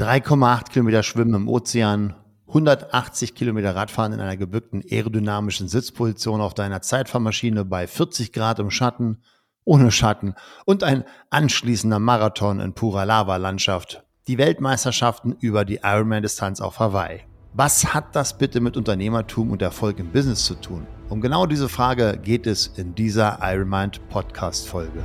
[0.00, 2.14] 3,8 Kilometer Schwimmen im Ozean,
[2.48, 8.70] 180 Kilometer Radfahren in einer gebückten aerodynamischen Sitzposition auf deiner Zeitfahrmaschine bei 40 Grad im
[8.70, 9.18] Schatten,
[9.64, 14.02] ohne Schatten und ein anschließender Marathon in purer Lavalandschaft.
[14.26, 17.20] Die Weltmeisterschaften über die Ironman-Distanz auf Hawaii.
[17.52, 20.86] Was hat das bitte mit Unternehmertum und Erfolg im Business zu tun?
[21.10, 25.04] Um genau diese Frage geht es in dieser Ironmind Podcast-Folge.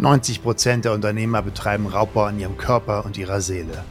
[0.00, 3.84] 90 Prozent der Unternehmer betreiben Raubbau an ihrem Körper und ihrer Seele.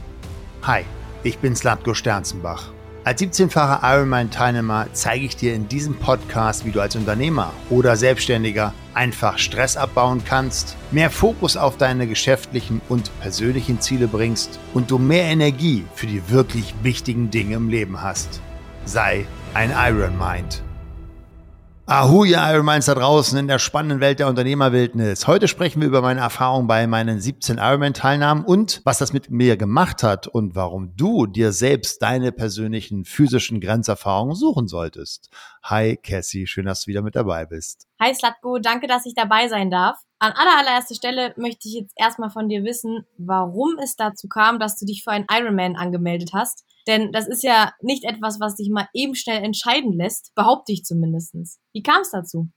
[0.62, 0.82] Hi,
[1.22, 2.72] ich bin Slatko Sternzenbach.
[3.04, 8.74] Als 17-facher Ironman-Teilnehmer zeige ich dir in diesem Podcast, wie du als Unternehmer oder Selbstständiger
[8.92, 14.98] einfach Stress abbauen kannst, mehr Fokus auf deine geschäftlichen und persönlichen Ziele bringst und du
[14.98, 18.42] mehr Energie für die wirklich wichtigen Dinge im Leben hast.
[18.84, 20.62] Sei ein Iron Mind.
[21.92, 25.26] Ahu, ihr Ironmans da draußen in der spannenden Welt der Unternehmerwildnis.
[25.26, 29.56] Heute sprechen wir über meine Erfahrung bei meinen 17 Ironman-Teilnahmen und was das mit mir
[29.56, 35.30] gemacht hat und warum du dir selbst deine persönlichen physischen Grenzerfahrungen suchen solltest.
[35.64, 37.88] Hi Cassie, schön, dass du wieder mit dabei bist.
[38.00, 39.98] Hi Slatko, danke, dass ich dabei sein darf.
[40.20, 44.60] An aller, allererster Stelle möchte ich jetzt erstmal von dir wissen, warum es dazu kam,
[44.60, 46.64] dass du dich für einen Ironman angemeldet hast.
[46.90, 50.82] Denn das ist ja nicht etwas, was sich mal eben schnell entscheiden lässt, behaupte ich
[50.82, 51.60] zumindestens.
[51.72, 52.48] Wie kam es dazu?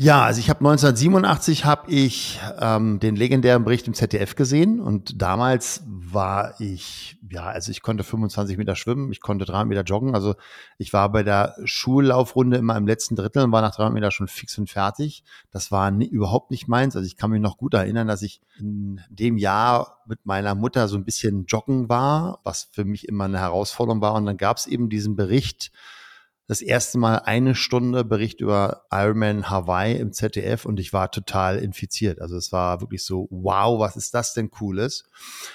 [0.00, 5.20] Ja, also ich habe 1987 habe ich ähm, den legendären Bericht im ZDF gesehen und
[5.20, 10.14] damals war ich, ja, also ich konnte 25 Meter schwimmen, ich konnte 300 Meter joggen,
[10.14, 10.36] also
[10.78, 14.28] ich war bei der Schullaufrunde immer im letzten Drittel und war nach 300 Meter schon
[14.28, 15.24] fix und fertig.
[15.50, 18.40] Das war nie, überhaupt nicht meins, also ich kann mich noch gut erinnern, dass ich
[18.56, 23.24] in dem Jahr mit meiner Mutter so ein bisschen joggen war, was für mich immer
[23.24, 24.14] eine Herausforderung war.
[24.14, 25.72] Und dann gab es eben diesen Bericht,
[26.48, 31.58] das erste Mal eine Stunde Bericht über Ironman Hawaii im ZDF und ich war total
[31.58, 32.22] infiziert.
[32.22, 35.04] Also es war wirklich so, wow, was ist das denn Cooles?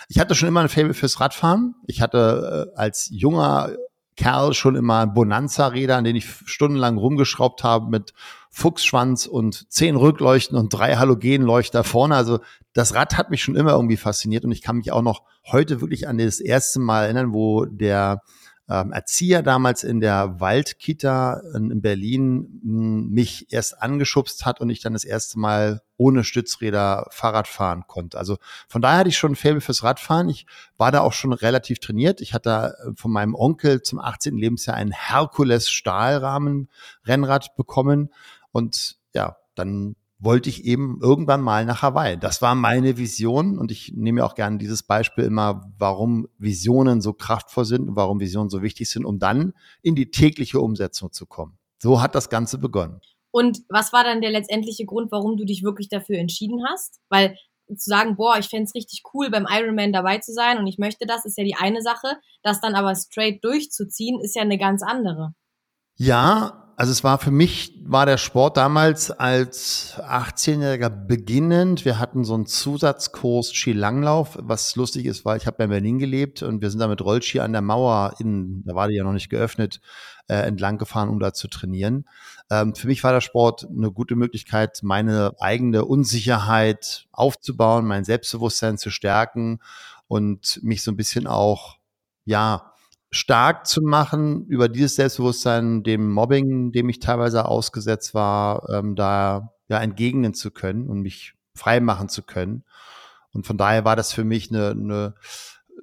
[0.08, 1.74] Ich hatte schon immer ein Faible fürs Radfahren.
[1.88, 3.72] Ich hatte äh, als junger
[4.16, 8.14] Kerl schon immer Bonanza-Räder, an denen ich stundenlang rumgeschraubt habe mit
[8.52, 12.16] Fuchsschwanz und zehn Rückleuchten und drei Halogenleuchter vorne.
[12.16, 12.40] Also
[12.74, 15.82] das Rad hat mich schon immer irgendwie fasziniert und ich kann mich auch noch heute
[15.82, 18.22] wirklich an das erste Mal erinnern, wo der
[18.68, 24.94] Erzieher damals in der Waldkita in, Berlin hm, mich erst angeschubst hat und ich dann
[24.94, 28.18] das erste Mal ohne Stützräder Fahrrad fahren konnte.
[28.18, 28.38] Also
[28.70, 30.30] von daher hatte ich schon ein Faible fürs Radfahren.
[30.30, 30.46] Ich
[30.78, 32.22] war da auch schon relativ trainiert.
[32.22, 34.38] Ich hatte äh, von meinem Onkel zum 18.
[34.38, 36.70] Lebensjahr ein Herkules Stahlrahmen
[37.06, 38.14] Rennrad bekommen
[38.52, 42.18] und ja, dann wollte ich eben irgendwann mal nach Hawaii.
[42.18, 47.14] Das war meine Vision und ich nehme auch gerne dieses Beispiel immer, warum Visionen so
[47.14, 51.26] kraftvoll sind und warum Visionen so wichtig sind, um dann in die tägliche Umsetzung zu
[51.26, 51.58] kommen.
[51.82, 53.02] So hat das Ganze begonnen.
[53.32, 57.02] Und was war dann der letztendliche Grund, warum du dich wirklich dafür entschieden hast?
[57.10, 57.36] Weil
[57.68, 60.78] zu sagen, boah, ich fände es richtig cool, beim Ironman dabei zu sein und ich
[60.78, 62.18] möchte das, ist ja die eine Sache.
[62.44, 65.34] Das dann aber straight durchzuziehen, ist ja eine ganz andere.
[65.96, 71.86] Ja, also es war für mich, war der Sport damals als 18-Jähriger beginnend.
[71.86, 76.44] Wir hatten so einen Zusatzkurs Skilanglauf, was lustig ist, weil ich habe in Berlin gelebt
[76.44, 79.14] und wir sind da mit Rollski an der Mauer, in, da war die ja noch
[79.14, 79.80] nicht geöffnet,
[80.28, 82.04] äh, entlang gefahren, um da zu trainieren.
[82.52, 88.78] Ähm, für mich war der Sport eine gute Möglichkeit, meine eigene Unsicherheit aufzubauen, mein Selbstbewusstsein
[88.78, 89.60] zu stärken
[90.10, 91.78] und mich so ein bisschen auch,
[92.26, 92.73] ja,
[93.14, 99.54] stark zu machen, über dieses Selbstbewusstsein dem Mobbing, dem ich teilweise ausgesetzt war, ähm, da
[99.68, 102.64] ja entgegnen zu können und mich frei machen zu können.
[103.32, 105.14] Und von daher war das für mich eine, eine,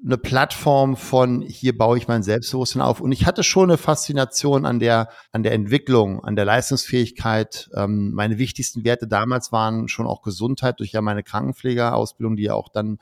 [0.04, 3.00] eine Plattform von hier baue ich mein Selbstbewusstsein auf.
[3.00, 7.70] Und ich hatte schon eine Faszination an der, an der Entwicklung, an der Leistungsfähigkeit.
[7.74, 12.54] Ähm, meine wichtigsten Werte damals waren schon auch Gesundheit durch ja meine Krankenpflegeausbildung, die ja
[12.54, 12.98] auch dann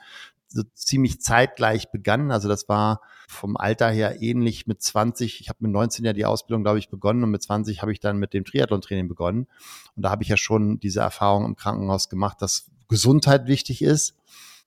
[0.49, 2.31] so ziemlich zeitgleich begann.
[2.31, 5.39] Also das war vom Alter her ähnlich mit 20.
[5.41, 7.99] Ich habe mit 19 ja die Ausbildung, glaube ich, begonnen und mit 20 habe ich
[7.99, 9.47] dann mit dem Triathlon-Training begonnen.
[9.95, 14.15] Und da habe ich ja schon diese Erfahrung im Krankenhaus gemacht, dass Gesundheit wichtig ist.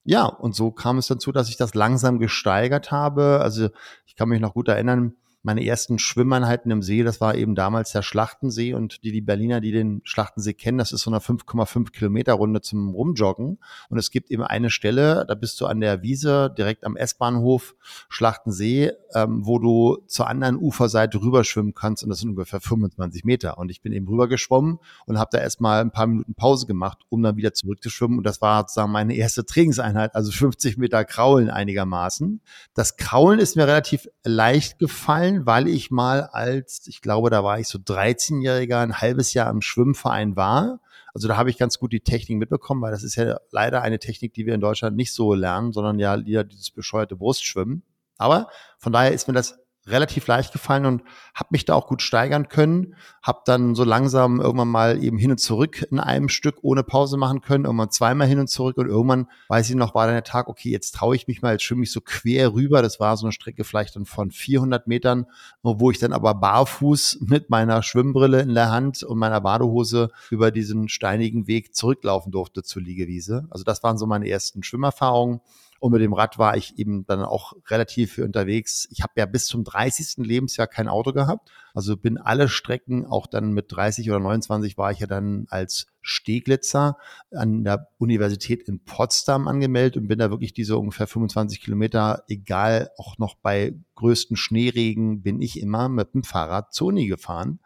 [0.05, 3.39] Ja, und so kam es dazu, dass ich das langsam gesteigert habe.
[3.41, 3.69] Also
[4.05, 7.91] ich kann mich noch gut erinnern, meine ersten Schwimmeinheiten im See, das war eben damals
[7.91, 8.73] der Schlachtensee.
[8.73, 12.61] Und die, die Berliner, die den Schlachtensee kennen, das ist so eine 5,5 Kilometer Runde
[12.61, 13.59] zum Rumjoggen.
[13.89, 17.75] Und es gibt eben eine Stelle, da bist du an der Wiese direkt am S-Bahnhof
[18.07, 22.03] Schlachtensee, ähm, wo du zur anderen Uferseite rüberschwimmen kannst.
[22.03, 23.57] Und das sind ungefähr 25 Meter.
[23.57, 27.21] Und ich bin eben rübergeschwommen und habe da erstmal ein paar Minuten Pause gemacht, um
[27.21, 28.17] dann wieder zurückzuschwimmen.
[28.17, 32.39] Und das war sozusagen meine erste Trainingseinheit, also 50 Meter Kraulen einigermaßen.
[32.73, 37.43] Das Kraulen ist mir relativ leicht gefallen, eingefallen, weil ich mal als, ich glaube, da
[37.43, 40.79] war ich so 13-Jähriger, ein halbes Jahr im Schwimmverein war.
[41.13, 43.99] Also da habe ich ganz gut die Technik mitbekommen, weil das ist ja leider eine
[43.99, 47.83] Technik, die wir in Deutschland nicht so lernen, sondern ja wieder dieses bescheuerte Brustschwimmen.
[48.17, 48.47] Aber
[48.79, 51.03] von daher ist mir das relativ leicht gefallen und
[51.33, 52.95] habe mich da auch gut steigern können.
[53.21, 57.17] Habe dann so langsam irgendwann mal eben hin und zurück in einem Stück ohne Pause
[57.17, 60.23] machen können, irgendwann zweimal hin und zurück und irgendwann, weiß ich noch, war dann der
[60.23, 62.81] Tag, okay, jetzt traue ich mich mal, jetzt schwimme ich so quer rüber.
[62.81, 65.25] Das war so eine Strecke vielleicht dann von 400 Metern,
[65.61, 70.51] wo ich dann aber barfuß mit meiner Schwimmbrille in der Hand und meiner Badehose über
[70.51, 73.47] diesen steinigen Weg zurücklaufen durfte zur Liegewiese.
[73.49, 75.41] Also das waren so meine ersten Schwimmerfahrungen.
[75.83, 78.87] Und mit dem Rad war ich eben dann auch relativ viel unterwegs.
[78.89, 80.25] Ich habe ja bis zum 30.
[80.25, 81.51] Lebensjahr kein Auto gehabt.
[81.73, 85.87] Also bin alle Strecken, auch dann mit 30 oder 29 war ich ja dann als
[86.01, 86.97] Steglitzer
[87.31, 92.89] an der Universität in Potsdam angemeldet und bin da wirklich diese ungefähr 25 Kilometer, egal
[92.97, 97.59] auch noch bei größten Schneeregen, bin ich immer mit dem Fahrrad zur Uni gefahren,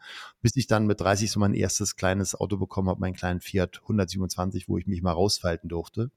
[0.43, 3.79] bis ich dann mit 30 so mein erstes kleines Auto bekommen habe, meinen kleinen Fiat
[3.81, 6.11] 127, wo ich mich mal rausfalten durfte.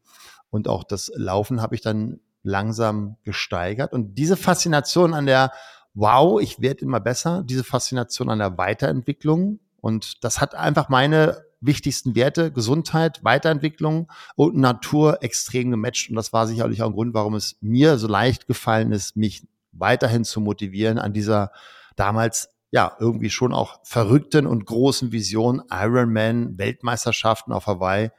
[0.50, 3.94] Und auch das Laufen habe ich dann langsam gesteigert.
[3.94, 5.52] Und diese Faszination an der,
[5.94, 9.58] wow, ich werde immer besser, diese Faszination an der Weiterentwicklung.
[9.80, 16.10] Und das hat einfach meine wichtigsten Werte, Gesundheit, Weiterentwicklung und Natur extrem gematcht.
[16.10, 19.46] Und das war sicherlich auch ein Grund, warum es mir so leicht gefallen ist, mich
[19.72, 21.52] weiterhin zu motivieren an dieser
[21.96, 28.10] damals ja irgendwie schon auch verrückten und großen Vision Ironman Weltmeisterschaften auf Hawaii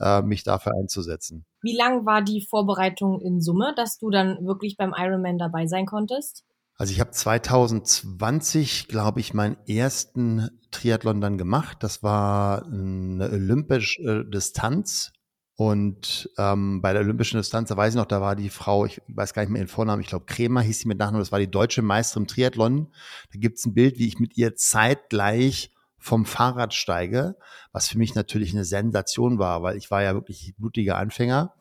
[0.00, 1.44] äh, mich dafür einzusetzen.
[1.62, 5.86] Wie lang war die Vorbereitung in Summe, dass du dann wirklich beim Ironman dabei sein
[5.86, 6.44] konntest?
[6.76, 11.82] Also ich habe 2020, glaube ich, meinen ersten Triathlon dann gemacht.
[11.82, 15.12] Das war eine olympische Distanz.
[15.60, 19.02] Und ähm, bei der olympischen Distanz, da weiß ich noch, da war die Frau, ich
[19.08, 21.38] weiß gar nicht mehr ihren Vornamen, ich glaube Kremer hieß sie mit Nachnamen, das war
[21.38, 22.88] die deutsche Meisterin im Triathlon.
[23.30, 27.36] Da gibt's ein Bild, wie ich mit ihr zeitgleich vom Fahrrad steige,
[27.72, 31.52] was für mich natürlich eine Sensation war, weil ich war ja wirklich blutiger Anfänger.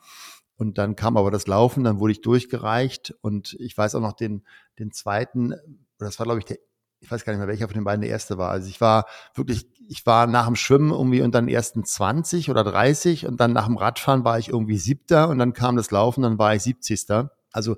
[0.55, 4.13] Und dann kam aber das Laufen, dann wurde ich durchgereicht und ich weiß auch noch
[4.13, 4.45] den,
[4.79, 5.53] den zweiten,
[5.97, 6.59] das war glaube ich der,
[7.01, 8.51] ich weiß gar nicht mehr, welcher von den beiden der erste war.
[8.51, 12.63] Also ich war wirklich, ich war nach dem Schwimmen irgendwie unter den ersten 20 oder
[12.63, 16.21] 30 und dann nach dem Radfahren war ich irgendwie siebter und dann kam das Laufen,
[16.23, 17.29] dann war ich 70.
[17.51, 17.77] Also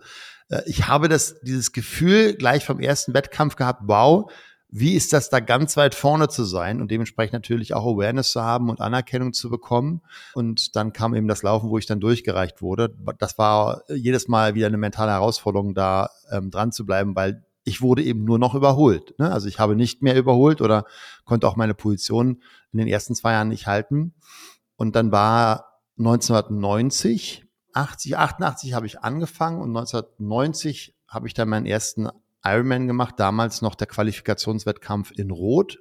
[0.49, 4.31] äh, ich habe das, dieses Gefühl gleich vom ersten Wettkampf gehabt, wow,
[4.73, 8.41] wie ist das da ganz weit vorne zu sein und dementsprechend natürlich auch Awareness zu
[8.41, 10.01] haben und Anerkennung zu bekommen.
[10.33, 12.95] Und dann kam eben das Laufen, wo ich dann durchgereicht wurde.
[13.19, 17.81] Das war jedes Mal wieder eine mentale Herausforderung, da ähm, dran zu bleiben, weil ich
[17.81, 19.17] wurde eben nur noch überholt.
[19.19, 19.31] Ne?
[19.31, 20.85] Also ich habe nicht mehr überholt oder
[21.25, 22.41] konnte auch meine Position
[22.71, 24.13] in den ersten zwei Jahren nicht halten.
[24.75, 31.65] Und dann war 1990, 80, 88 habe ich angefangen und 1990 habe ich dann meinen
[31.65, 32.09] ersten
[32.43, 35.77] Ironman gemacht, damals noch der Qualifikationswettkampf in Rot.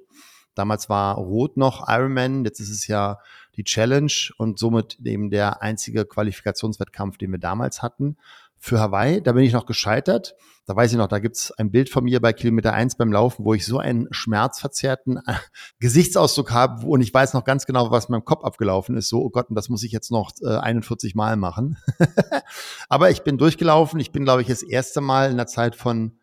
[0.53, 3.17] Damals war Rot noch Ironman, jetzt ist es ja
[3.55, 8.17] die Challenge und somit eben der einzige Qualifikationswettkampf, den wir damals hatten
[8.61, 9.21] für Hawaii.
[9.21, 10.35] Da bin ich noch gescheitert.
[10.65, 13.43] Da weiß ich noch, da gibt's ein Bild von mir bei Kilometer eins beim Laufen,
[13.43, 15.33] wo ich so einen schmerzverzerrten äh,
[15.79, 19.09] Gesichtsausdruck habe und ich weiß noch ganz genau, was in meinem Kopf abgelaufen ist.
[19.09, 21.77] So, oh Gott, und das muss ich jetzt noch äh, 41 Mal machen.
[22.89, 23.99] Aber ich bin durchgelaufen.
[23.99, 26.19] Ich bin, glaube ich, das erste Mal in der Zeit von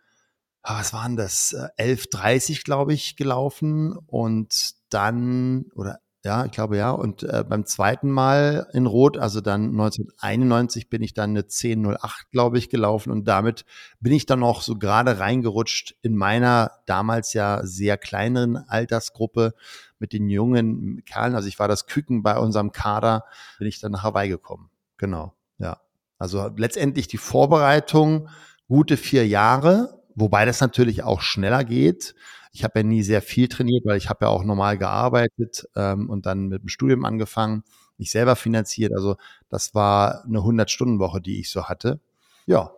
[0.62, 6.76] Ah, was waren das, 11.30 äh, glaube ich, gelaufen und dann, oder ja, ich glaube
[6.76, 11.40] ja, und äh, beim zweiten Mal in Rot, also dann 1991 bin ich dann eine
[11.40, 13.64] 10.08, glaube ich, gelaufen und damit
[13.98, 19.54] bin ich dann noch so gerade reingerutscht in meiner damals ja sehr kleineren Altersgruppe
[19.98, 21.34] mit den jungen Kerlen.
[21.34, 23.24] Also ich war das Küken bei unserem Kader,
[23.58, 24.68] bin ich dann nach Hawaii gekommen.
[24.98, 25.80] Genau, ja.
[26.18, 28.28] Also letztendlich die Vorbereitung,
[28.66, 32.14] gute vier Jahre, Wobei das natürlich auch schneller geht.
[32.52, 36.10] Ich habe ja nie sehr viel trainiert, weil ich habe ja auch normal gearbeitet ähm,
[36.10, 37.62] und dann mit dem Studium angefangen,
[37.98, 38.92] mich selber finanziert.
[38.92, 39.16] Also
[39.48, 42.00] das war eine 100-Stunden-Woche, die ich so hatte.
[42.46, 42.72] Ja,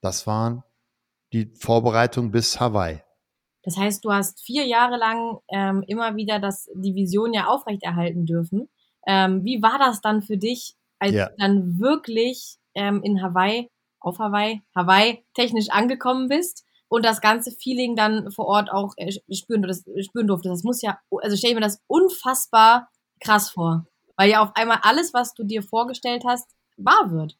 [0.00, 0.62] das waren
[1.32, 3.02] die Vorbereitungen bis Hawaii.
[3.62, 8.24] Das heißt, du hast vier Jahre lang ähm, immer wieder das, die Vision ja aufrechterhalten
[8.24, 8.68] dürfen.
[9.06, 11.28] Ähm, wie war das dann für dich, als ja.
[11.28, 16.64] du dann wirklich ähm, in Hawaii, auf Hawaii, Hawaii technisch angekommen bist?
[16.88, 20.48] Und das ganze Feeling dann vor Ort auch äh, spüren, das, spüren durfte.
[20.48, 22.88] Das muss ja, also stell mir das unfassbar
[23.20, 27.36] krass vor, weil ja auf einmal alles, was du dir vorgestellt hast, wahr wird.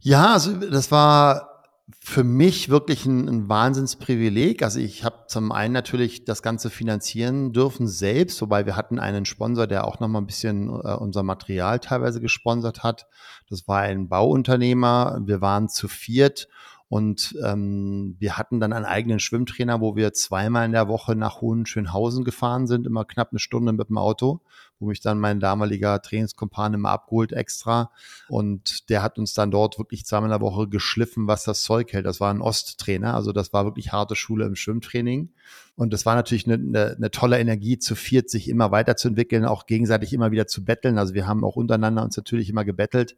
[0.00, 1.52] Ja, also das war
[2.00, 4.62] für mich wirklich ein, ein Wahnsinnsprivileg.
[4.62, 9.24] Also ich habe zum einen natürlich das Ganze finanzieren dürfen selbst, wobei wir hatten einen
[9.24, 13.06] Sponsor, der auch noch mal ein bisschen äh, unser Material teilweise gesponsert hat.
[13.48, 15.20] Das war ein Bauunternehmer.
[15.24, 16.48] Wir waren zu viert
[16.92, 21.40] Und ähm, wir hatten dann einen eigenen Schwimmtrainer, wo wir zweimal in der Woche nach
[21.40, 24.42] Hohenschönhausen gefahren sind, immer knapp eine Stunde mit dem Auto,
[24.78, 27.92] wo mich dann mein damaliger Trainingskompan immer abgeholt extra.
[28.28, 31.90] Und der hat uns dann dort wirklich zweimal in der Woche geschliffen, was das Zeug
[31.94, 32.04] hält.
[32.04, 35.30] Das war ein Osttrainer, also das war wirklich harte Schule im Schwimmtraining.
[35.76, 39.64] Und das war natürlich eine, eine, eine tolle Energie, zu viert sich immer weiterzuentwickeln, auch
[39.64, 40.98] gegenseitig immer wieder zu betteln.
[40.98, 43.16] Also wir haben auch untereinander uns natürlich immer gebettelt.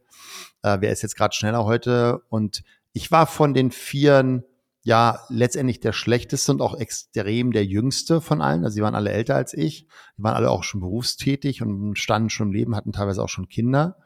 [0.61, 2.21] Äh, wer ist jetzt gerade schneller heute?
[2.29, 2.63] Und
[2.95, 4.45] ich war von den Vieren
[4.83, 8.63] ja letztendlich der schlechteste und auch extrem der jüngste von allen.
[8.63, 9.85] Also sie waren alle älter als ich.
[10.17, 13.49] Die waren alle auch schon berufstätig und standen schon im Leben, hatten teilweise auch schon
[13.49, 13.97] Kinder.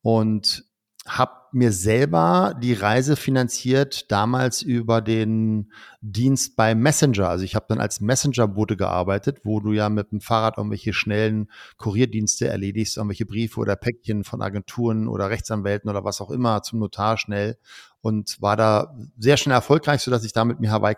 [0.00, 0.64] Und
[1.06, 7.28] habe mir selber die Reise finanziert, damals über den Dienst bei Messenger.
[7.28, 11.50] Also ich habe dann als Messenger-Bote gearbeitet, wo du ja mit dem Fahrrad irgendwelche schnellen
[11.78, 16.80] Kurierdienste erledigst, irgendwelche Briefe oder Päckchen von Agenturen oder Rechtsanwälten oder was auch immer zum
[16.80, 17.58] Notar schnell
[18.00, 20.96] und war da sehr schnell erfolgreich, sodass ich damit mir Hawaii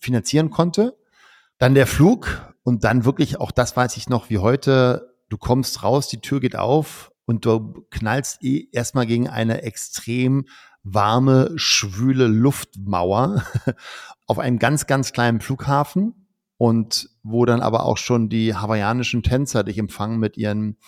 [0.00, 0.96] finanzieren konnte.
[1.58, 5.82] Dann der Flug und dann wirklich, auch das weiß ich noch wie heute, du kommst
[5.82, 10.46] raus, die Tür geht auf, und du knallst eh erstmal gegen eine extrem
[10.82, 13.44] warme, schwüle Luftmauer
[14.26, 19.62] auf einem ganz, ganz kleinen Flughafen und wo dann aber auch schon die hawaiianischen Tänzer
[19.62, 20.78] dich empfangen mit ihren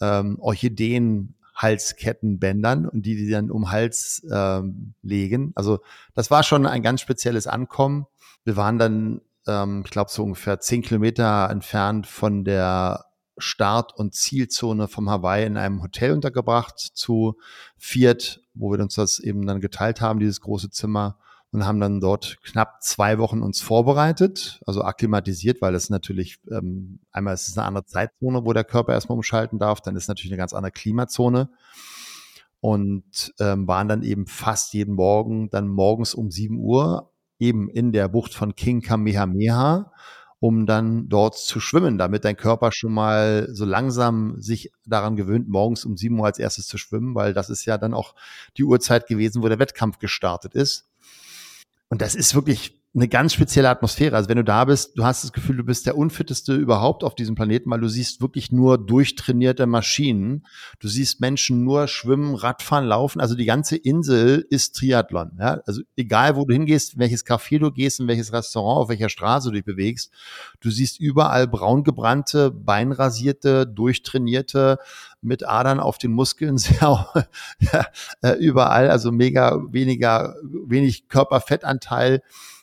[0.00, 5.52] ähm, Orchideen Halskettenbändern und die die dann um Hals ähm, legen.
[5.56, 5.80] Also
[6.14, 8.06] das war schon ein ganz spezielles Ankommen.
[8.44, 13.11] Wir waren dann, ähm, ich glaube, so ungefähr zehn Kilometer entfernt von der
[13.42, 17.36] Start- und Zielzone vom Hawaii in einem Hotel untergebracht zu
[17.76, 21.18] viert, wo wir uns das eben dann geteilt haben, dieses große Zimmer
[21.52, 27.00] und haben dann dort knapp zwei Wochen uns vorbereitet, also akklimatisiert, weil es natürlich ähm,
[27.10, 30.32] einmal ist es eine andere Zeitzone, wo der Körper erstmal umschalten darf, dann ist natürlich
[30.32, 31.50] eine ganz andere Klimazone.
[32.60, 37.90] Und ähm, waren dann eben fast jeden Morgen dann morgens um sieben Uhr eben in
[37.90, 39.92] der Bucht von King Kamehameha
[40.42, 45.48] um dann dort zu schwimmen, damit dein Körper schon mal so langsam sich daran gewöhnt,
[45.48, 48.16] morgens um sieben Uhr als erstes zu schwimmen, weil das ist ja dann auch
[48.56, 50.88] die Uhrzeit gewesen, wo der Wettkampf gestartet ist.
[51.88, 54.16] Und das ist wirklich eine ganz spezielle Atmosphäre.
[54.16, 57.14] Also wenn du da bist, du hast das Gefühl, du bist der unfitteste überhaupt auf
[57.14, 60.46] diesem Planeten, weil du siehst wirklich nur durchtrainierte Maschinen.
[60.78, 63.20] Du siehst Menschen nur schwimmen, Radfahren, laufen.
[63.20, 65.32] Also die ganze Insel ist Triathlon.
[65.38, 65.62] Ja?
[65.66, 69.48] Also egal, wo du hingehst, welches Café du gehst, in welches Restaurant, auf welcher Straße
[69.48, 70.12] du dich bewegst,
[70.60, 74.78] du siehst überall braungebrannte, beinrasierte, durchtrainierte,
[75.22, 77.06] mit Adern auf den Muskeln, sehr
[77.60, 77.86] ja,
[78.20, 82.22] äh, überall, also mega weniger, wenig Körperfettanteil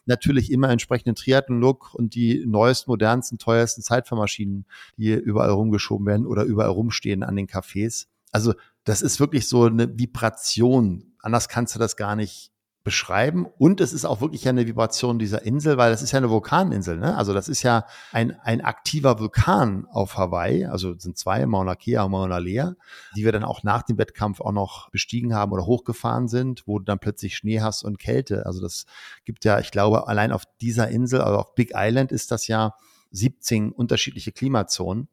[0.09, 4.65] natürlich immer entsprechenden Triathlon-Look und die neuesten, modernsten, teuersten Zeitfahrmaschinen,
[4.97, 8.07] die überall rumgeschoben werden oder überall rumstehen an den Cafés.
[8.31, 11.13] Also das ist wirklich so eine Vibration.
[11.19, 12.51] Anders kannst du das gar nicht
[12.89, 13.45] beschreiben.
[13.59, 16.97] Und es ist auch wirklich eine Vibration dieser Insel, weil das ist ja eine Vulkaninsel.
[16.97, 17.15] Ne?
[17.15, 20.65] Also das ist ja ein, ein aktiver Vulkan auf Hawaii.
[20.65, 22.71] Also sind zwei, Mauna Kea und Mauna Lea,
[23.15, 26.79] die wir dann auch nach dem Wettkampf auch noch bestiegen haben oder hochgefahren sind, wo
[26.79, 28.47] du dann plötzlich Schnee hast und Kälte.
[28.47, 28.87] Also das
[29.23, 32.73] gibt ja, ich glaube, allein auf dieser Insel, also auf Big Island ist das ja
[33.11, 35.09] 17 unterschiedliche Klimazonen.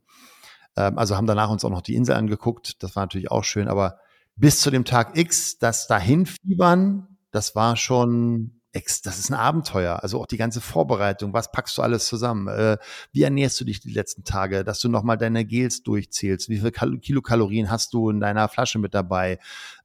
[0.79, 2.83] Ähm, also haben danach uns auch noch die Insel angeguckt.
[2.83, 3.99] Das war natürlich auch schön, aber
[4.35, 8.56] bis zu dem Tag X, das Dahinfiebern, das war schon
[9.07, 10.03] das ist ein Abenteuer.
[10.03, 11.33] Also auch die ganze Vorbereitung.
[11.33, 12.49] Was packst du alles zusammen?
[12.49, 12.79] Äh,
[13.13, 14.65] wie ernährst du dich die letzten Tage?
[14.65, 16.49] Dass du nochmal deine Gels durchzählst.
[16.49, 19.39] Wie viel Kilokalorien hast du in deiner Flasche mit dabei?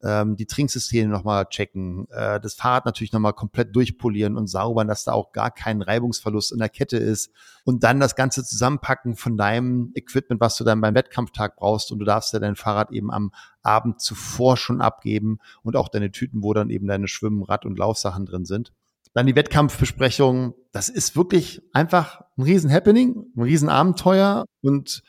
[0.04, 2.08] Ähm, die Trinksysteme nochmal checken.
[2.12, 6.52] Äh, das Fahrrad natürlich nochmal komplett durchpolieren und saubern, dass da auch gar kein Reibungsverlust
[6.52, 7.32] in der Kette ist.
[7.64, 11.92] Und dann das Ganze zusammenpacken von deinem Equipment, was du dann beim Wettkampftag brauchst.
[11.92, 13.32] Und du darfst ja dein Fahrrad eben am
[13.64, 17.78] Abend zuvor schon abgeben und auch deine Tüten, wo dann eben deine Schwimmen, Rad- und
[17.78, 18.74] Laufsachen drin sind.
[19.14, 20.54] Dann die Wettkampfbesprechung.
[20.72, 25.04] Das ist wirklich einfach ein riesen Happening, ein riesen Abenteuer und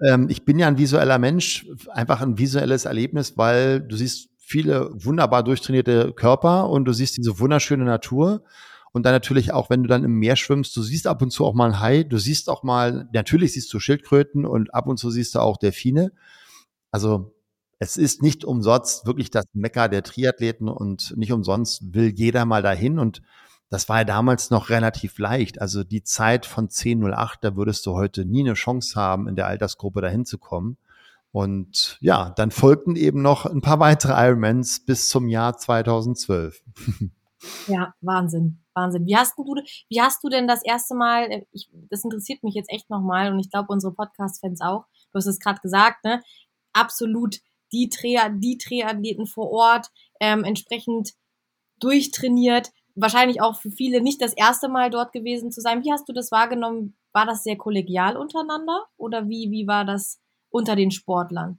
[0.00, 4.90] ähm, ich bin ja ein visueller Mensch, einfach ein visuelles Erlebnis, weil du siehst viele
[4.92, 8.44] wunderbar durchtrainierte Körper und du siehst diese wunderschöne Natur.
[8.92, 11.44] Und dann natürlich auch, wenn du dann im Meer schwimmst, du siehst ab und zu
[11.44, 14.98] auch mal ein Hai, du siehst auch mal, natürlich siehst du Schildkröten und ab und
[14.98, 16.12] zu siehst du auch Delfine.
[16.90, 17.35] Also
[17.78, 22.62] es ist nicht umsonst wirklich das Mecker der Triathleten und nicht umsonst will jeder mal
[22.62, 23.22] dahin und
[23.68, 25.60] das war ja damals noch relativ leicht.
[25.60, 29.48] Also die Zeit von 10.08, da würdest du heute nie eine Chance haben, in der
[29.48, 30.78] Altersgruppe dahin zu kommen.
[31.32, 36.62] Und ja, dann folgten eben noch ein paar weitere Ironmans bis zum Jahr 2012.
[37.68, 39.06] Ja, Wahnsinn, Wahnsinn.
[39.06, 42.54] Wie hast du, wie hast du denn das erste Mal, äh, ich, das interessiert mich
[42.54, 46.22] jetzt echt nochmal und ich glaube unsere Podcast-Fans auch, du hast es gerade gesagt, ne?
[46.72, 47.36] Absolut
[47.72, 49.88] die, Trea, die Triathleten vor Ort,
[50.20, 51.12] ähm, entsprechend
[51.80, 52.70] durchtrainiert.
[52.94, 55.84] Wahrscheinlich auch für viele nicht das erste Mal dort gewesen zu sein.
[55.84, 56.96] Wie hast du das wahrgenommen?
[57.12, 61.58] War das sehr kollegial untereinander oder wie, wie war das unter den Sportlern?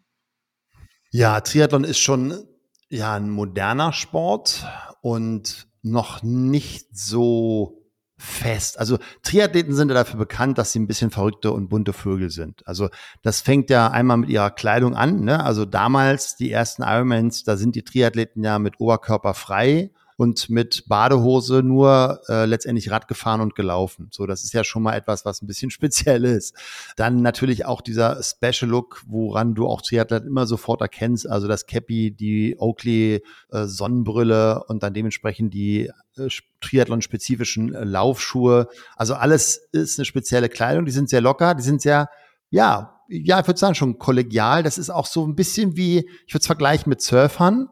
[1.12, 2.48] Ja, Triathlon ist schon
[2.90, 4.66] ja ein moderner Sport
[5.02, 7.87] und noch nicht so
[8.18, 8.80] fest.
[8.80, 12.68] Also Triathleten sind ja dafür bekannt, dass sie ein bisschen verrückte und bunte Vögel sind.
[12.68, 12.90] Also
[13.22, 15.22] das fängt ja einmal mit ihrer Kleidung an.
[15.22, 15.44] Ne?
[15.44, 20.86] Also damals die ersten Ironmans, da sind die Triathleten ja mit Oberkörper frei und mit
[20.88, 24.10] Badehose nur äh, letztendlich Rad gefahren und gelaufen.
[24.12, 26.56] So, das ist ja schon mal etwas, was ein bisschen speziell ist.
[26.96, 31.68] Dann natürlich auch dieser Special Look, woran du auch Triathlon immer sofort erkennst, also das
[31.68, 36.28] Cappy, die Oakley äh, Sonnenbrille und dann dementsprechend die äh,
[36.62, 38.68] Triathlon-spezifischen äh, Laufschuhe.
[38.96, 42.10] Also alles ist eine spezielle Kleidung, die sind sehr locker, die sind sehr,
[42.50, 44.64] ja, ja, ich würde sagen schon kollegial.
[44.64, 47.70] Das ist auch so ein bisschen wie, ich würde es vergleichen mit Surfern.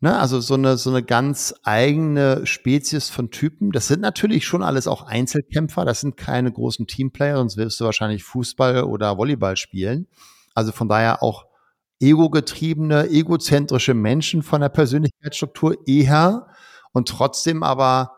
[0.00, 3.72] Ne, also so eine, so eine ganz eigene Spezies von Typen.
[3.72, 5.84] Das sind natürlich schon alles auch Einzelkämpfer.
[5.84, 10.06] Das sind keine großen Teamplayer, sonst wirst du wahrscheinlich Fußball oder Volleyball spielen.
[10.54, 11.46] Also von daher auch
[12.00, 16.46] ego-getriebene, egozentrische Menschen von der Persönlichkeitsstruktur eher
[16.92, 18.12] und trotzdem aber,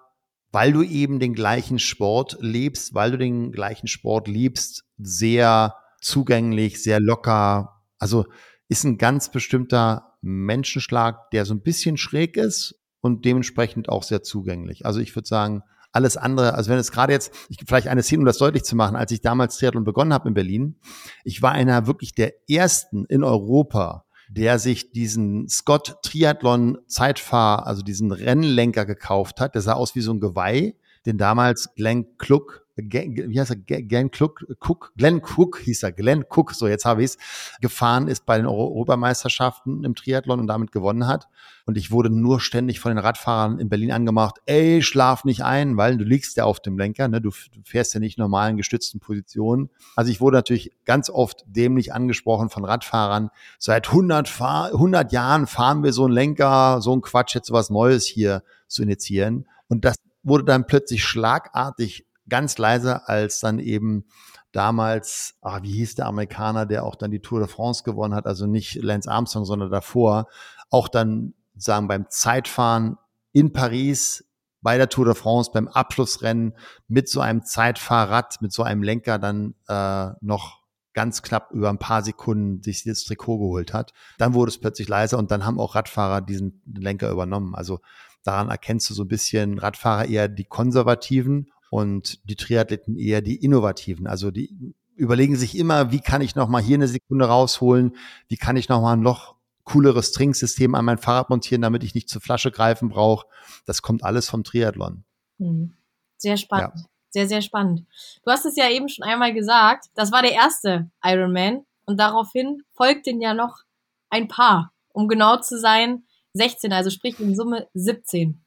[0.52, 6.82] weil du eben den gleichen Sport lebst, weil du den gleichen Sport liebst, sehr zugänglich,
[6.82, 7.80] sehr locker.
[7.98, 8.26] Also
[8.68, 14.22] ist ein ganz bestimmter Menschenschlag, der so ein bisschen schräg ist und dementsprechend auch sehr
[14.22, 14.86] zugänglich.
[14.86, 15.62] Also ich würde sagen,
[15.92, 18.76] alles andere, also wenn es gerade jetzt, ich, vielleicht eine Szene, um das deutlich zu
[18.76, 20.76] machen, als ich damals Triathlon begonnen habe in Berlin,
[21.24, 27.82] ich war einer wirklich der ersten in Europa, der sich diesen Scott Triathlon Zeitfahr, also
[27.82, 29.54] diesen Rennlenker gekauft hat.
[29.54, 34.10] Der sah aus wie so ein Geweih, den damals Glenn Kluck wie heißt er, Glenn
[34.10, 37.18] Cook, Cook, Glenn Cook hieß er, Glenn Cook, so jetzt habe ich es,
[37.60, 41.28] gefahren ist bei den Europameisterschaften im Triathlon und damit gewonnen hat.
[41.66, 45.76] Und ich wurde nur ständig von den Radfahrern in Berlin angemacht, ey, schlaf nicht ein,
[45.76, 47.20] weil du liegst ja auf dem Lenker, ne?
[47.20, 47.30] du,
[47.64, 49.70] fährst ja nicht normalen gestützten Positionen.
[49.94, 53.30] Also ich wurde natürlich ganz oft dämlich angesprochen von Radfahrern.
[53.58, 57.70] Seit 100, Fahr 100 Jahren fahren wir so einen Lenker, so ein Quatsch, jetzt was
[57.70, 59.46] Neues hier zu initiieren.
[59.68, 64.06] Und das wurde dann plötzlich schlagartig ganz leise, als dann eben
[64.52, 68.26] damals, ah, wie hieß der Amerikaner, der auch dann die Tour de France gewonnen hat,
[68.26, 70.26] also nicht Lance Armstrong, sondern davor,
[70.70, 72.96] auch dann sagen beim Zeitfahren
[73.32, 74.24] in Paris
[74.62, 76.54] bei der Tour de France beim Abschlussrennen
[76.88, 80.60] mit so einem Zeitfahrrad, mit so einem Lenker dann äh, noch
[80.92, 83.92] ganz knapp über ein paar Sekunden sich das Trikot geholt hat.
[84.18, 87.54] Dann wurde es plötzlich leiser und dann haben auch Radfahrer diesen Lenker übernommen.
[87.54, 87.80] Also
[88.22, 93.36] daran erkennst du so ein bisschen Radfahrer eher die Konservativen und die Triathleten eher die
[93.36, 94.06] innovativen.
[94.06, 97.96] Also die überlegen sich immer, wie kann ich noch mal hier eine Sekunde rausholen,
[98.28, 101.94] wie kann ich noch mal ein noch cooleres Trinksystem an mein Fahrrad montieren, damit ich
[101.94, 103.26] nicht zur Flasche greifen brauche.
[103.64, 105.04] Das kommt alles vom Triathlon.
[105.38, 105.74] Mhm.
[106.16, 106.72] Sehr spannend.
[106.76, 106.84] Ja.
[107.12, 107.86] Sehr, sehr spannend.
[108.24, 112.62] Du hast es ja eben schon einmal gesagt, das war der erste Ironman und daraufhin
[112.72, 113.62] folgten ja noch
[114.10, 116.04] ein paar, um genau zu sein,
[116.34, 118.44] 16, also sprich in Summe 17.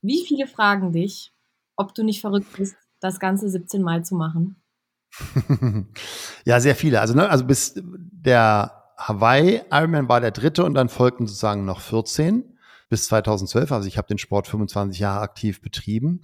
[0.00, 1.33] Wie viele fragen dich,
[1.76, 4.56] ob du nicht verrückt bist, das Ganze 17 Mal zu machen.
[6.44, 7.00] ja, sehr viele.
[7.00, 11.80] Also, ne, also bis der Hawaii Ironman war der dritte und dann folgten sozusagen noch
[11.80, 12.56] 14
[12.88, 13.72] bis 2012.
[13.72, 16.22] Also ich habe den Sport 25 Jahre aktiv betrieben.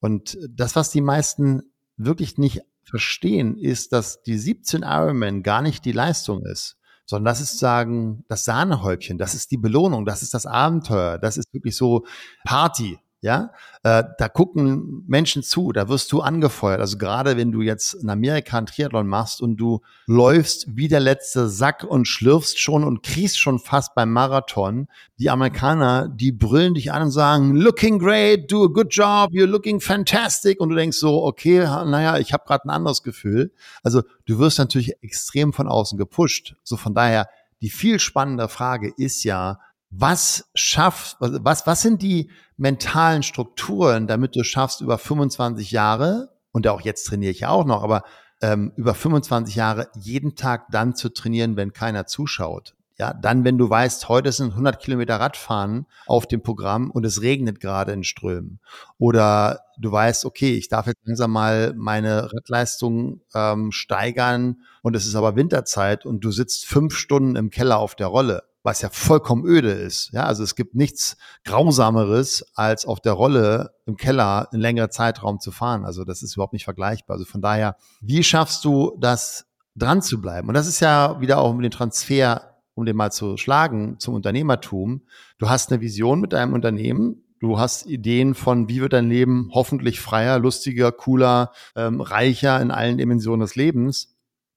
[0.00, 1.62] Und das, was die meisten
[1.96, 7.40] wirklich nicht verstehen, ist, dass die 17 Ironman gar nicht die Leistung ist, sondern das
[7.40, 11.76] ist sagen, das Sahnehäubchen, das ist die Belohnung, das ist das Abenteuer, das ist wirklich
[11.76, 12.06] so
[12.44, 13.50] Party, ja,
[13.82, 16.80] äh, da gucken Menschen zu, da wirst du angefeuert.
[16.80, 21.00] Also gerade wenn du jetzt in Amerika einen Triathlon machst und du läufst wie der
[21.00, 26.74] letzte Sack und schlürfst schon und kriegst schon fast beim Marathon, die Amerikaner, die brüllen
[26.74, 30.60] dich an und sagen, looking great, do a good job, you're looking fantastic.
[30.60, 33.50] Und du denkst so, okay, naja, ich habe gerade ein anderes Gefühl.
[33.82, 36.54] Also du wirst natürlich extrem von außen gepusht.
[36.62, 37.28] So von daher,
[37.62, 39.58] die viel spannende Frage ist ja,
[39.90, 46.66] was schafft, was, was sind die mentalen Strukturen, damit du schaffst, über 25 Jahre, und
[46.68, 48.02] auch jetzt trainiere ich ja auch noch, aber
[48.40, 52.74] ähm, über 25 Jahre jeden Tag dann zu trainieren, wenn keiner zuschaut.
[52.98, 57.20] Ja, dann, wenn du weißt, heute sind 100 Kilometer Radfahren auf dem Programm und es
[57.20, 58.58] regnet gerade in Strömen.
[58.96, 65.06] Oder du weißt, okay, ich darf jetzt langsam mal meine Radleistung ähm, steigern und es
[65.06, 68.90] ist aber Winterzeit und du sitzt fünf Stunden im Keller auf der Rolle was ja
[68.90, 70.10] vollkommen öde ist.
[70.12, 75.38] Ja, also es gibt nichts Grausameres, als auf der Rolle im Keller einen längeren Zeitraum
[75.38, 75.84] zu fahren.
[75.84, 77.14] Also das ist überhaupt nicht vergleichbar.
[77.14, 80.48] Also von daher, wie schaffst du das dran zu bleiben?
[80.48, 84.14] Und das ist ja wieder auch mit dem Transfer um den mal zu schlagen, zum
[84.14, 85.00] Unternehmertum.
[85.38, 87.24] Du hast eine Vision mit deinem Unternehmen.
[87.40, 92.70] Du hast Ideen von, wie wird dein Leben hoffentlich freier, lustiger, cooler, ähm, reicher in
[92.70, 94.14] allen Dimensionen des Lebens.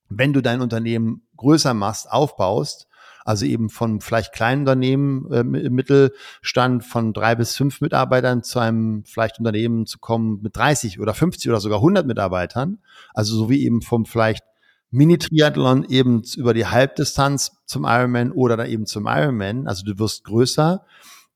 [0.09, 2.88] Wenn du dein Unternehmen größer machst, aufbaust,
[3.29, 8.57] also eben von vielleicht kleinen Unternehmen äh, im Mittelstand von drei bis fünf Mitarbeitern zu
[8.57, 12.79] einem vielleicht Unternehmen zu kommen mit 30 oder 50 oder sogar 100 Mitarbeitern.
[13.13, 14.43] Also so wie eben vom vielleicht
[14.89, 19.67] Mini-Triathlon eben über die Halbdistanz zum Ironman oder dann eben zum Ironman.
[19.67, 20.83] Also du wirst größer.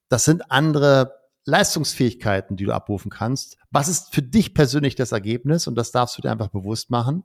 [0.09, 1.13] Das sind andere
[1.45, 3.57] Leistungsfähigkeiten, die du abrufen kannst.
[3.69, 5.67] Was ist für dich persönlich das Ergebnis?
[5.67, 7.23] Und das darfst du dir einfach bewusst machen,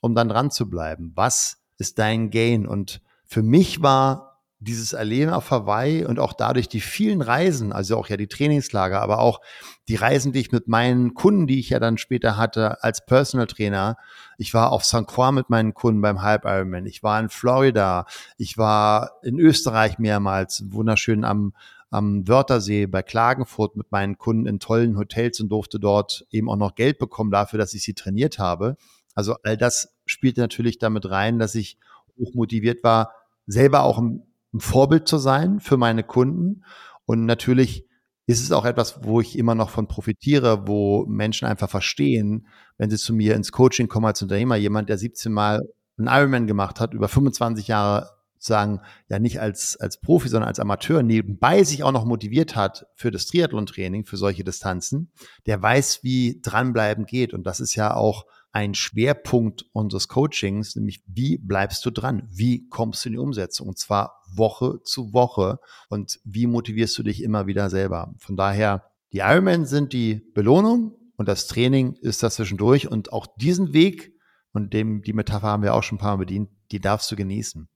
[0.00, 1.12] um dann dran zu bleiben.
[1.14, 2.66] Was ist dein Gain?
[2.66, 7.96] Und für mich war dieses Erleben auf Hawaii und auch dadurch die vielen Reisen, also
[7.96, 9.40] auch ja die Trainingslager, aber auch
[9.86, 13.46] die Reisen, die ich mit meinen Kunden, die ich ja dann später hatte als Personal
[13.46, 13.96] Trainer.
[14.36, 15.06] Ich war auf St.
[15.06, 16.86] Croix mit meinen Kunden beim Halb Ironman.
[16.86, 18.06] Ich war in Florida.
[18.36, 21.52] Ich war in Österreich mehrmals, wunderschön am,
[21.90, 26.56] am Wörthersee bei Klagenfurt mit meinen Kunden in tollen Hotels und durfte dort eben auch
[26.56, 28.76] noch Geld bekommen dafür, dass ich sie trainiert habe.
[29.14, 31.78] Also all das spielte natürlich damit rein, dass ich
[32.18, 33.12] hoch motiviert war,
[33.46, 36.64] selber auch ein, ein Vorbild zu sein für meine Kunden.
[37.06, 37.86] Und natürlich
[38.26, 42.90] ist es auch etwas, wo ich immer noch von profitiere, wo Menschen einfach verstehen, wenn
[42.90, 45.62] sie zu mir ins Coaching kommen als Unternehmer, jemand, der 17 Mal
[45.96, 50.60] einen Ironman gemacht hat, über 25 Jahre sagen, ja nicht als, als Profi, sondern als
[50.60, 55.10] Amateur nebenbei sich auch noch motiviert hat für das Triathlon-Training, für solche Distanzen,
[55.46, 57.34] der weiß, wie dranbleiben geht.
[57.34, 62.28] Und das ist ja auch ein Schwerpunkt unseres Coachings, nämlich wie bleibst du dran?
[62.30, 63.68] Wie kommst du in die Umsetzung?
[63.68, 65.58] Und zwar Woche zu Woche.
[65.88, 68.14] Und wie motivierst du dich immer wieder selber?
[68.18, 72.90] Von daher, die Ironman sind die Belohnung und das Training ist das zwischendurch.
[72.90, 74.12] Und auch diesen Weg,
[74.52, 77.16] und dem, die Metapher haben wir auch schon ein paar Mal bedient, die darfst du
[77.16, 77.68] genießen.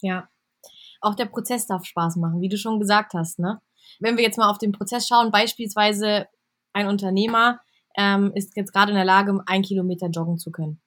[0.00, 0.28] Ja.
[1.00, 3.60] Auch der Prozess darf Spaß machen, wie du schon gesagt hast, ne?
[4.00, 6.26] Wenn wir jetzt mal auf den Prozess schauen, beispielsweise
[6.72, 7.60] ein Unternehmer,
[7.98, 10.80] ähm, ist jetzt gerade in der Lage, ein Kilometer joggen zu können.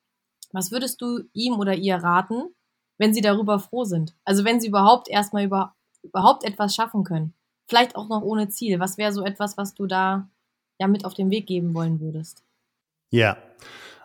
[0.54, 2.56] Was würdest du ihm oder ihr raten,
[2.98, 4.16] wenn sie darüber froh sind?
[4.24, 7.34] Also wenn sie überhaupt erstmal über, überhaupt etwas schaffen können.
[7.68, 8.80] Vielleicht auch noch ohne Ziel.
[8.80, 10.30] Was wäre so etwas, was du da
[10.80, 12.44] ja mit auf den Weg geben wollen würdest?
[13.12, 13.38] Ja,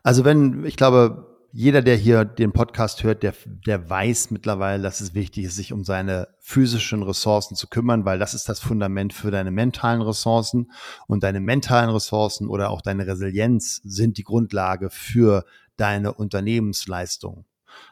[0.02, 3.32] also wenn, ich glaube, jeder, der hier den Podcast hört, der,
[3.66, 8.18] der weiß mittlerweile, dass es wichtig ist, sich um seine physischen Ressourcen zu kümmern, weil
[8.18, 10.70] das ist das Fundament für deine mentalen Ressourcen
[11.06, 15.46] und deine mentalen Ressourcen oder auch deine Resilienz sind die Grundlage für
[15.78, 17.46] deine Unternehmensleistung.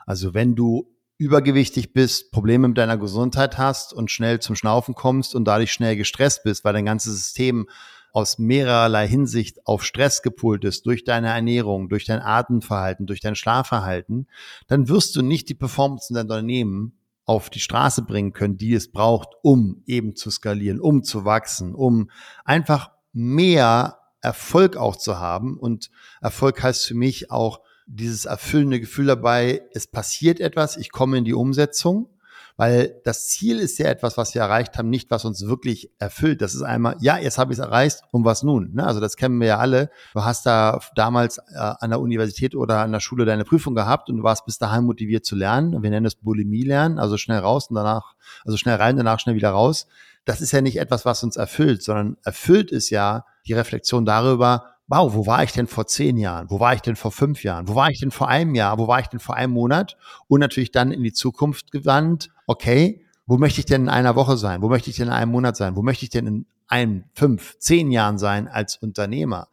[0.05, 5.35] Also wenn du übergewichtig bist, Probleme mit deiner Gesundheit hast und schnell zum Schnaufen kommst
[5.35, 7.67] und dadurch schnell gestresst bist, weil dein ganzes System
[8.15, 13.35] aus mehrerlei Hinsicht auf Stress gepult ist, durch deine Ernährung, durch dein Atemverhalten, durch dein
[13.35, 14.29] Schlafverhalten,
[14.69, 18.73] dann wirst du nicht die Performance in deinem Unternehmen auf die Straße bringen können, die
[18.73, 22.09] es braucht, um eben zu skalieren, um zu wachsen, um
[22.45, 25.59] einfach mehr Erfolg auch zu haben.
[25.59, 31.19] Und Erfolg heißt für mich auch dieses erfüllende Gefühl dabei, es passiert etwas, ich komme
[31.19, 32.14] in die Umsetzung
[32.57, 36.41] weil das Ziel ist ja etwas, was wir erreicht haben, nicht was uns wirklich erfüllt.
[36.41, 38.75] Das ist einmal, ja, jetzt habe ich es erreicht und was nun?
[38.75, 38.87] Ne?
[38.87, 39.91] Also das kennen wir ja alle.
[40.13, 44.09] Du hast da damals äh, an der Universität oder an der Schule deine Prüfung gehabt
[44.09, 45.83] und du warst bis dahin motiviert zu lernen.
[45.83, 48.15] Wir nennen es Bulimie lernen, also schnell raus und danach,
[48.45, 49.89] also schnell rein, danach schnell wieder raus.
[50.25, 54.74] Das ist ja nicht etwas, was uns erfüllt, sondern erfüllt ist ja die Reflexion darüber,
[54.89, 56.51] wow, wo war ich denn vor zehn Jahren?
[56.51, 57.69] Wo war ich denn vor fünf Jahren?
[57.69, 58.79] Wo war ich denn vor einem Jahr?
[58.79, 59.97] Wo war ich denn vor einem Monat?
[60.29, 64.37] Und natürlich dann in die Zukunft gewandt, okay, wo möchte ich denn in einer Woche
[64.37, 64.61] sein?
[64.61, 65.77] Wo möchte ich denn in einem Monat sein?
[65.77, 69.49] Wo möchte ich denn in einem, fünf, zehn Jahren sein als Unternehmer?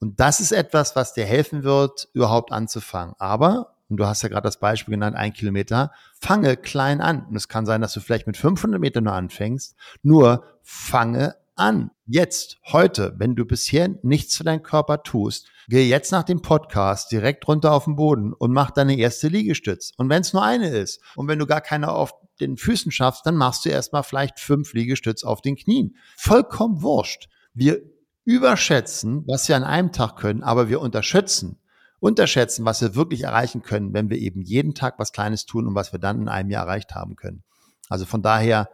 [0.00, 3.14] Und das ist etwas, was dir helfen wird, überhaupt anzufangen.
[3.18, 7.24] Aber, und du hast ja gerade das Beispiel genannt, ein Kilometer, fange klein an.
[7.26, 9.76] Und es kann sein, dass du vielleicht mit 500 Metern nur anfängst.
[10.02, 11.90] Nur fange an.
[12.06, 17.12] Jetzt, heute, wenn du bisher nichts für deinen Körper tust, geh jetzt nach dem Podcast
[17.12, 19.92] direkt runter auf den Boden und mach deine erste Liegestütz.
[19.96, 23.24] Und wenn es nur eine ist und wenn du gar keine auf den Füßen schaffst,
[23.26, 25.96] dann machst du erstmal vielleicht fünf Liegestütz auf den Knien.
[26.16, 27.28] Vollkommen wurscht.
[27.54, 27.80] Wir
[28.24, 31.58] überschätzen, was wir an einem Tag können, aber wir unterschätzen,
[32.00, 35.74] unterschätzen, was wir wirklich erreichen können, wenn wir eben jeden Tag was Kleines tun und
[35.74, 37.42] was wir dann in einem Jahr erreicht haben können.
[37.88, 38.70] Also von daher,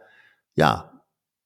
[0.55, 0.98] ja,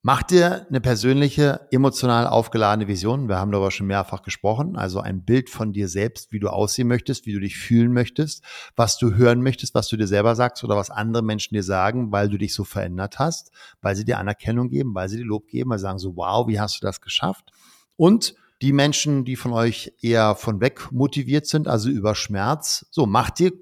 [0.05, 3.29] Mach dir eine persönliche, emotional aufgeladene Vision.
[3.29, 4.75] Wir haben darüber schon mehrfach gesprochen.
[4.75, 8.43] Also ein Bild von dir selbst, wie du aussehen möchtest, wie du dich fühlen möchtest,
[8.75, 12.11] was du hören möchtest, was du dir selber sagst oder was andere Menschen dir sagen,
[12.11, 15.47] weil du dich so verändert hast, weil sie dir Anerkennung geben, weil sie dir Lob
[15.47, 17.53] geben, weil sie sagen so, wow, wie hast du das geschafft?
[17.95, 23.05] Und die Menschen, die von euch eher von weg motiviert sind, also über Schmerz, so
[23.05, 23.53] mach dir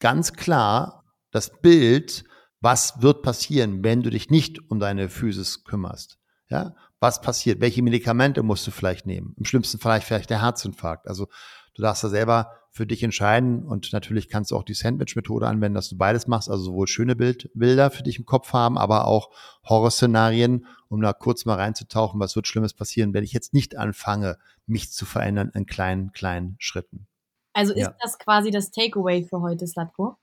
[0.00, 2.24] ganz klar das Bild,
[2.60, 6.18] Was wird passieren, wenn du dich nicht um deine Physis kümmerst?
[6.48, 7.60] Ja, was passiert?
[7.60, 9.34] Welche Medikamente musst du vielleicht nehmen?
[9.36, 11.08] Im schlimmsten Fall vielleicht der Herzinfarkt.
[11.08, 11.28] Also
[11.74, 15.74] du darfst da selber für dich entscheiden und natürlich kannst du auch die Sandwich-Methode anwenden,
[15.74, 19.06] dass du beides machst, also sowohl schöne Bild, Bilder für dich im Kopf haben, aber
[19.06, 19.30] auch
[19.66, 24.36] Horrorszenarien, um da kurz mal reinzutauchen, was wird Schlimmes passieren, wenn ich jetzt nicht anfange,
[24.66, 27.06] mich zu verändern in kleinen, kleinen Schritten.
[27.54, 27.94] Also ist ja.
[28.02, 30.18] das quasi das Takeaway für heute, Slatko?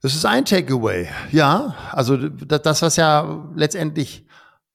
[0.00, 1.74] Das ist ein Takeaway, ja.
[1.90, 4.26] Also das, was ja letztendlich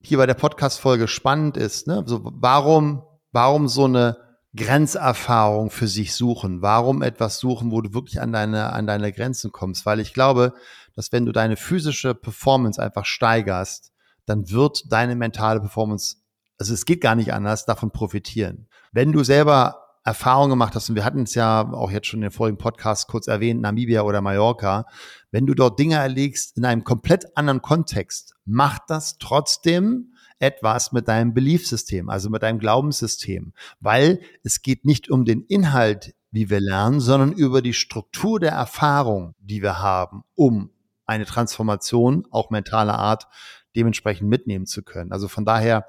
[0.01, 2.03] hier bei der Podcast-Folge spannend ist, ne?
[2.05, 4.17] So, warum, warum so eine
[4.53, 6.61] Grenzerfahrung für sich suchen?
[6.61, 9.85] Warum etwas suchen, wo du wirklich an deine, an deine Grenzen kommst?
[9.85, 10.53] Weil ich glaube,
[10.93, 13.93] dass wenn du deine physische Performance einfach steigerst,
[14.25, 16.17] dann wird deine mentale Performance,
[16.59, 18.67] also es geht gar nicht anders, davon profitieren.
[18.91, 22.23] Wenn du selber Erfahrung gemacht hast, und wir hatten es ja auch jetzt schon in
[22.23, 24.85] den vorigen Podcast kurz erwähnt, Namibia oder Mallorca,
[25.31, 31.07] wenn du dort Dinge erlegst in einem komplett anderen Kontext, macht das trotzdem etwas mit
[31.07, 36.59] deinem Beliefsystem, also mit deinem Glaubenssystem, weil es geht nicht um den Inhalt, wie wir
[36.59, 40.69] lernen, sondern über die Struktur der Erfahrung, die wir haben, um
[41.05, 43.27] eine Transformation, auch mentaler Art,
[43.75, 45.11] dementsprechend mitnehmen zu können.
[45.11, 45.87] Also von daher,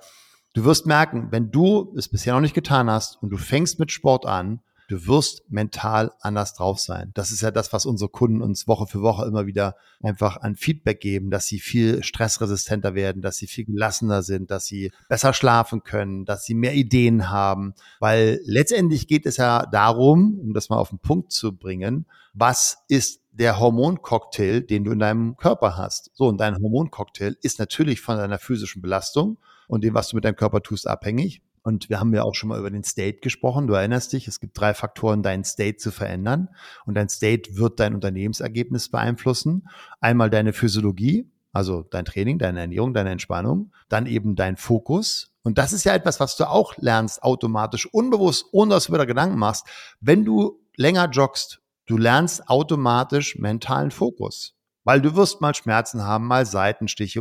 [0.54, 3.90] Du wirst merken, wenn du es bisher noch nicht getan hast und du fängst mit
[3.90, 7.10] Sport an, du wirst mental anders drauf sein.
[7.14, 10.54] Das ist ja das, was unsere Kunden uns Woche für Woche immer wieder einfach an
[10.54, 15.32] Feedback geben, dass sie viel stressresistenter werden, dass sie viel gelassener sind, dass sie besser
[15.32, 17.74] schlafen können, dass sie mehr Ideen haben.
[17.98, 22.78] Weil letztendlich geht es ja darum, um das mal auf den Punkt zu bringen, was
[22.86, 26.12] ist der Hormoncocktail, den du in deinem Körper hast.
[26.14, 30.24] So, und dein Hormoncocktail ist natürlich von deiner physischen Belastung und dem, was du mit
[30.24, 31.42] deinem Körper tust, abhängig.
[31.62, 33.66] Und wir haben ja auch schon mal über den State gesprochen.
[33.66, 36.50] Du erinnerst dich, es gibt drei Faktoren, deinen State zu verändern.
[36.84, 39.66] Und dein State wird dein Unternehmensergebnis beeinflussen.
[39.98, 43.72] Einmal deine Physiologie, also dein Training, deine Ernährung, deine Entspannung.
[43.88, 45.32] Dann eben dein Fokus.
[45.42, 49.06] Und das ist ja etwas, was du auch lernst automatisch, unbewusst, ohne dass du wieder
[49.06, 49.66] Gedanken machst.
[50.00, 54.53] Wenn du länger joggst, du lernst automatisch mentalen Fokus.
[54.84, 57.20] Weil du wirst mal Schmerzen haben, mal Seitenstiche,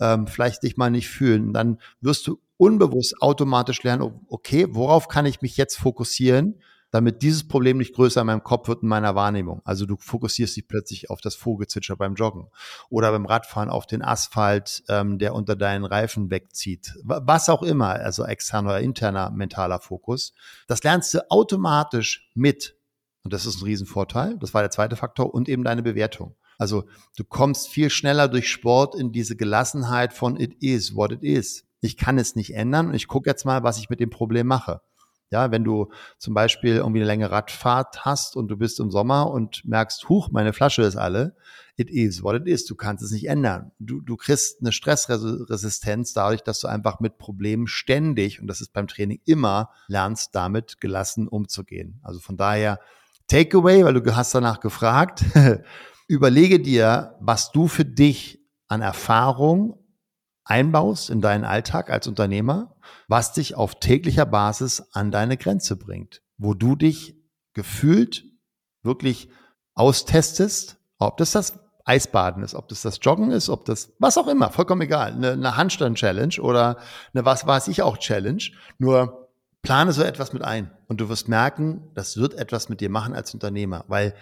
[0.00, 1.52] ähm, vielleicht dich mal nicht fühlen.
[1.52, 7.46] Dann wirst du unbewusst automatisch lernen, okay, worauf kann ich mich jetzt fokussieren, damit dieses
[7.46, 9.60] Problem nicht größer in meinem Kopf wird in meiner Wahrnehmung.
[9.64, 12.48] Also du fokussierst dich plötzlich auf das Vogelzwitscher beim Joggen
[12.88, 16.94] oder beim Radfahren auf den Asphalt, ähm, der unter deinen Reifen wegzieht.
[17.04, 20.32] Was auch immer, also externer oder interner mentaler Fokus.
[20.66, 22.76] Das lernst du automatisch mit.
[23.22, 24.38] Und das ist ein Riesenvorteil.
[24.38, 26.36] Das war der zweite Faktor und eben deine Bewertung.
[26.58, 26.84] Also
[27.16, 31.64] du kommst viel schneller durch Sport in diese Gelassenheit von it is what it is.
[31.80, 34.48] Ich kann es nicht ändern und ich gucke jetzt mal, was ich mit dem Problem
[34.48, 34.82] mache.
[35.30, 39.30] Ja, wenn du zum Beispiel irgendwie eine längere Radfahrt hast und du bist im Sommer
[39.30, 41.36] und merkst, huch, meine Flasche ist alle,
[41.76, 42.64] it is what it is.
[42.64, 43.70] Du kannst es nicht ändern.
[43.78, 48.72] Du, du kriegst eine Stressresistenz dadurch, dass du einfach mit Problemen ständig, und das ist
[48.72, 52.00] beim Training immer, lernst, damit gelassen umzugehen.
[52.02, 52.80] Also von daher,
[53.26, 55.24] Takeaway, weil du hast danach gefragt.
[56.08, 59.78] Überlege dir, was du für dich an Erfahrung
[60.42, 62.74] einbaust in deinen Alltag als Unternehmer,
[63.08, 67.14] was dich auf täglicher Basis an deine Grenze bringt, wo du dich
[67.52, 68.24] gefühlt
[68.82, 69.28] wirklich
[69.74, 74.28] austestest, ob das das Eisbaden ist, ob das das Joggen ist, ob das was auch
[74.28, 76.78] immer, vollkommen egal, eine, eine Handstand-Challenge oder
[77.12, 78.42] eine was weiß ich auch Challenge.
[78.78, 79.28] Nur
[79.60, 83.14] plane so etwas mit ein und du wirst merken, das wird etwas mit dir machen
[83.14, 84.14] als Unternehmer, weil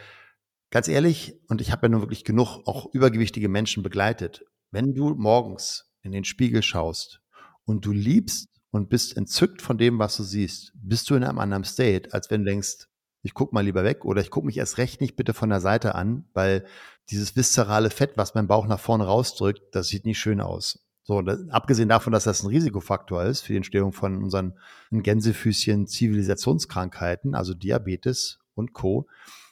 [0.70, 5.14] Ganz ehrlich, und ich habe ja nun wirklich genug auch übergewichtige Menschen begleitet, wenn du
[5.14, 7.20] morgens in den Spiegel schaust
[7.64, 11.38] und du liebst und bist entzückt von dem, was du siehst, bist du in einem
[11.38, 12.88] anderen State, als wenn du denkst,
[13.22, 15.60] ich guck mal lieber weg oder ich gucke mich erst recht nicht bitte von der
[15.60, 16.64] Seite an, weil
[17.10, 20.86] dieses viszerale Fett, was mein Bauch nach vorne rausdrückt, das sieht nicht schön aus.
[21.04, 24.58] So, abgesehen davon, dass das ein Risikofaktor ist für die Entstehung von unseren
[24.90, 29.06] Gänsefüßchen Zivilisationskrankheiten, also Diabetes und Co.,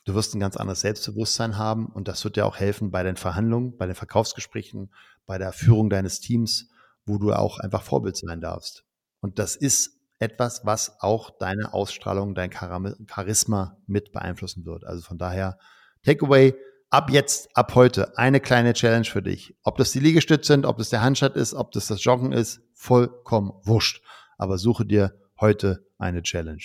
[0.04, 3.16] Du wirst ein ganz anderes Selbstbewusstsein haben und das wird dir auch helfen bei den
[3.16, 4.92] Verhandlungen, bei den Verkaufsgesprächen,
[5.26, 6.68] bei der Führung deines Teams,
[7.06, 8.84] wo du auch einfach Vorbild sein darfst.
[9.20, 14.84] Und das ist etwas, was auch deine Ausstrahlung, dein Charisma mit beeinflussen wird.
[14.84, 15.58] Also von daher,
[16.02, 16.54] Takeaway,
[16.90, 19.56] ab jetzt, ab heute, eine kleine Challenge für dich.
[19.62, 22.60] Ob das die Liegestütze sind, ob das der Handschat ist, ob das das Joggen ist,
[22.74, 24.02] vollkommen wurscht.
[24.36, 26.62] Aber suche dir heute eine Challenge.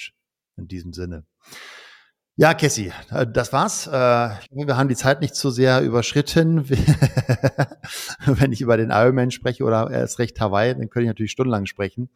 [0.57, 1.25] In diesem Sinne.
[2.39, 3.85] Ja, Cassie, äh, das war's.
[3.87, 6.69] Äh, wir haben die Zeit nicht zu sehr überschritten.
[8.25, 11.65] Wenn ich über den Ironman spreche oder erst recht Hawaii, dann könnte ich natürlich stundenlang
[11.65, 12.09] sprechen,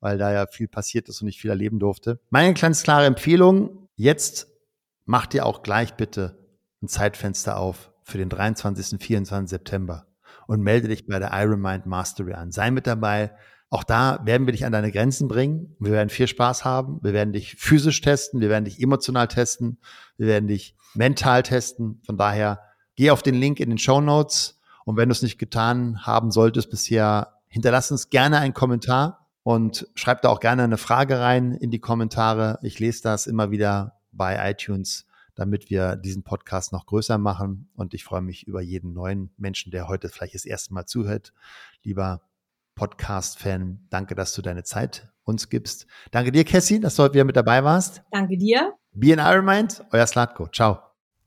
[0.00, 2.18] weil da ja viel passiert ist und ich viel erleben durfte.
[2.30, 4.48] Meine ganz klare Empfehlung, jetzt
[5.04, 6.36] mach dir auch gleich bitte
[6.82, 9.00] ein Zeitfenster auf für den 23.
[9.00, 9.48] 24.
[9.48, 10.08] September
[10.48, 12.50] und melde dich bei der Ironmind Mastery an.
[12.50, 13.30] Sei mit dabei.
[13.70, 15.76] Auch da werden wir dich an deine Grenzen bringen.
[15.78, 16.98] Wir werden viel Spaß haben.
[17.02, 18.40] Wir werden dich physisch testen.
[18.40, 19.78] Wir werden dich emotional testen.
[20.16, 22.02] Wir werden dich mental testen.
[22.04, 22.60] Von daher
[22.96, 24.60] geh auf den Link in den Show Notes.
[24.84, 29.86] Und wenn du es nicht getan haben solltest bisher, hinterlass uns gerne einen Kommentar und
[29.94, 32.58] schreib da auch gerne eine Frage rein in die Kommentare.
[32.62, 35.06] Ich lese das immer wieder bei iTunes
[35.40, 37.70] damit wir diesen Podcast noch größer machen.
[37.74, 41.32] Und ich freue mich über jeden neuen Menschen, der heute vielleicht das erste Mal zuhört.
[41.82, 42.20] Lieber
[42.74, 45.86] Podcast-Fan, danke, dass du deine Zeit uns gibst.
[46.10, 48.02] Danke dir, Cassie, dass du heute wieder mit dabei warst.
[48.10, 48.74] Danke dir.
[48.92, 50.48] Be in Iron Mind, euer Slatko.
[50.48, 50.78] Ciao.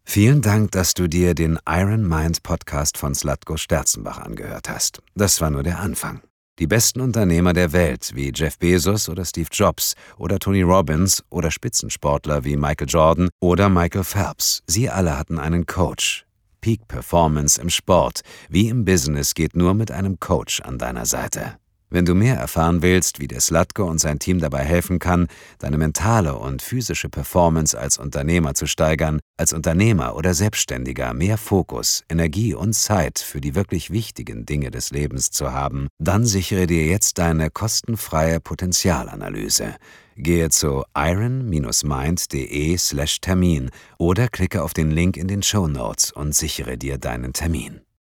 [0.06, 5.01] Vielen Dank, dass du dir den Iron Mind Podcast von Slatko Sterzenbach angehört hast.
[5.15, 6.21] Das war nur der Anfang.
[6.60, 11.49] Die besten Unternehmer der Welt wie Jeff Bezos oder Steve Jobs oder Tony Robbins oder
[11.49, 16.25] Spitzensportler wie Michael Jordan oder Michael Phelps, sie alle hatten einen Coach.
[16.63, 21.58] Peak Performance im Sport wie im Business geht nur mit einem Coach an deiner Seite.
[21.89, 25.28] Wenn du mehr erfahren willst, wie der Slatko und sein Team dabei helfen kann,
[25.60, 32.06] deine mentale und physische Performance als Unternehmer zu steigern, als Unternehmer oder Selbstständiger mehr Fokus,
[32.08, 36.86] Energie und Zeit für die wirklich wichtigen Dinge des Lebens zu haben, dann sichere dir
[36.86, 39.76] jetzt deine kostenfreie Potenzialanalyse.
[40.15, 46.97] Gehe zu iron-mind.de/termin oder klicke auf den Link in den Show Notes und sichere dir
[46.97, 47.84] deinen Termin.